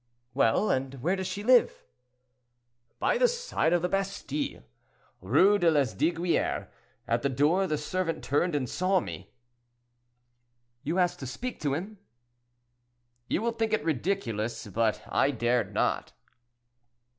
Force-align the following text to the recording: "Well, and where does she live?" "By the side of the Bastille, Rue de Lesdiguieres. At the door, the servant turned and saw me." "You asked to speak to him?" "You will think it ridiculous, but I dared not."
"Well, 0.33 0.71
and 0.71 0.95
where 1.03 1.15
does 1.15 1.27
she 1.27 1.43
live?" 1.43 1.83
"By 2.97 3.19
the 3.19 3.27
side 3.27 3.71
of 3.71 3.83
the 3.83 3.87
Bastille, 3.87 4.63
Rue 5.21 5.59
de 5.59 5.69
Lesdiguieres. 5.69 6.65
At 7.07 7.21
the 7.21 7.29
door, 7.29 7.67
the 7.67 7.77
servant 7.77 8.23
turned 8.23 8.55
and 8.55 8.67
saw 8.67 8.99
me." 8.99 9.31
"You 10.81 10.97
asked 10.97 11.19
to 11.19 11.27
speak 11.27 11.59
to 11.59 11.75
him?" 11.75 11.99
"You 13.27 13.43
will 13.43 13.51
think 13.51 13.73
it 13.73 13.85
ridiculous, 13.85 14.65
but 14.65 15.03
I 15.07 15.29
dared 15.29 15.71
not." 15.71 16.13